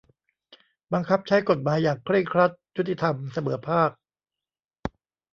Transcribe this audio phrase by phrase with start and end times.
[0.93, 3.91] บังคับใช้กฎหมายอย่างเคร่งครัด ยุติธรรม เสมอภาค